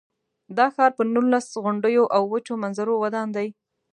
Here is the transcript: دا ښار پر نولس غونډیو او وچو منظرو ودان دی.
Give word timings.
دا 0.57 0.65
ښار 0.75 0.91
پر 0.97 1.05
نولس 1.13 1.47
غونډیو 1.63 2.03
او 2.15 2.21
وچو 2.31 2.53
منظرو 2.63 2.93
ودان 3.03 3.27
دی. 3.35 3.47